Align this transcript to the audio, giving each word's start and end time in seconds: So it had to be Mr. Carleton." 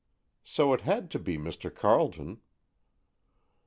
So 0.43 0.73
it 0.73 0.81
had 0.81 1.11
to 1.11 1.19
be 1.19 1.37
Mr. 1.37 1.71
Carleton." 1.71 2.41